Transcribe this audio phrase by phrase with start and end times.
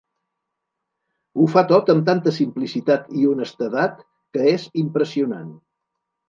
[1.41, 4.01] Ho fa tot amb tanta simplicitat i honestedat
[4.39, 5.55] que és impressionant.